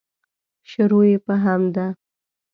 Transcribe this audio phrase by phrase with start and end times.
[0.69, 1.87] شروع یې په حمد ده.